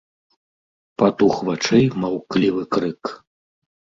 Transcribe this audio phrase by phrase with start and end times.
[1.01, 3.13] Патух вачэй маўклівы крык.